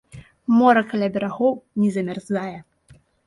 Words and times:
Мора 0.59 0.81
каля 0.93 1.09
берагоў 1.17 1.53
не 1.83 1.89
замярзае. 1.99 2.57